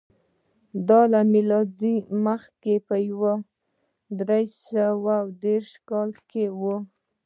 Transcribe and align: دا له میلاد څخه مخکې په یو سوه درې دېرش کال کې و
دا 0.87 1.01
له 1.13 1.19
میلاد 1.33 1.67
څخه 1.79 1.99
مخکې 2.25 2.73
په 2.87 2.95
یو 3.09 3.23
سوه 3.31 3.37
درې 4.19 4.43
دېرش 5.43 5.69
کال 5.89 6.11
کې 6.29 6.45
و 6.59 6.61